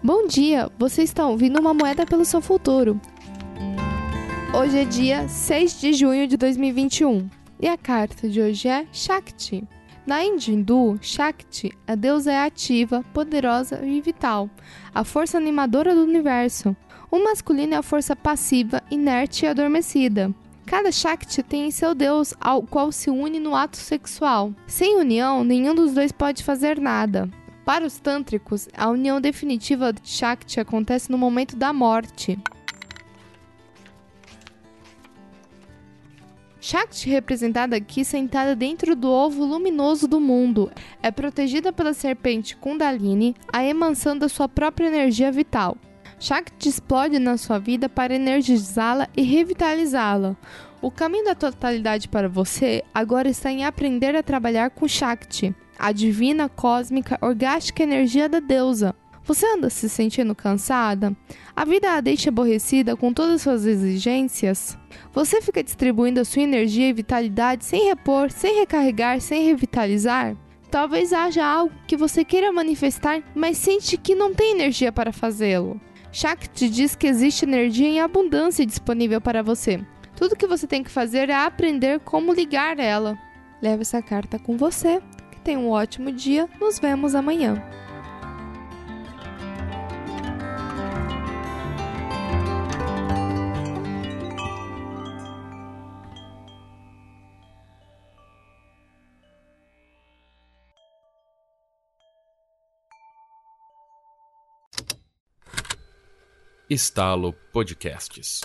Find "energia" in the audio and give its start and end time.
44.86-45.30, 57.82-58.28, 66.42-66.88, 74.52-74.90, 77.44-77.86